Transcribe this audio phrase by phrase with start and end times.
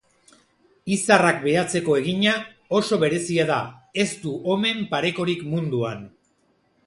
[0.93, 2.33] Izarrak behatzeko egina,
[2.79, 3.59] oso berezia da,
[4.05, 6.03] ez du omen parekorik munduan.